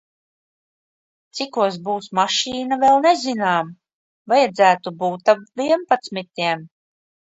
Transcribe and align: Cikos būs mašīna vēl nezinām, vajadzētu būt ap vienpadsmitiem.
Cikos 1.39 1.75
būs 1.89 2.07
mašīna 2.19 2.79
vēl 2.85 2.97
nezinām, 3.07 3.69
vajadzētu 4.33 4.95
būt 5.05 5.33
ap 5.35 5.45
vienpadsmitiem. 5.63 6.65